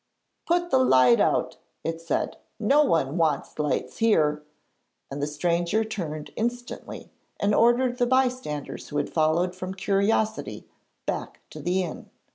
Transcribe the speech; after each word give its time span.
'Put 0.47 0.63
out 0.63 0.69
the 0.71 0.79
light,' 0.79 1.57
it 1.83 2.01
said. 2.01 2.37
'No 2.59 2.83
one 2.83 3.17
wants 3.17 3.59
lights 3.59 3.97
here,' 3.99 4.41
and 5.11 5.21
the 5.21 5.27
stranger 5.27 5.83
turned 5.85 6.31
instantly 6.35 7.11
and 7.39 7.53
ordered 7.53 7.99
the 7.99 8.07
bystanders 8.07 8.89
who 8.89 8.97
had 8.97 9.13
followed 9.13 9.55
from 9.55 9.75
curiosity, 9.75 10.67
back 11.05 11.41
to 11.51 11.59
the 11.59 11.83
inn. 11.83 12.09